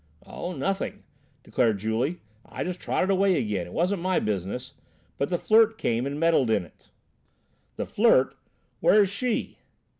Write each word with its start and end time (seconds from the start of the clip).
"Oh, 0.25 0.53
nothing," 0.53 1.03
declared 1.43 1.77
Julie. 1.77 2.21
"I 2.43 2.63
just 2.63 2.79
trotted 2.79 3.11
away 3.11 3.37
again; 3.37 3.67
it 3.67 3.71
wasn't 3.71 4.01
my 4.01 4.17
business, 4.17 4.73
but 5.19 5.29
the 5.29 5.37
Flirt 5.37 5.77
came 5.77 6.07
and 6.07 6.19
meddled 6.19 6.49
in 6.49 6.65
it." 6.65 6.89
"The 7.75 7.85
Flirt! 7.85 8.33
Where 8.79 9.03
is 9.03 9.11
she?" 9.11 9.59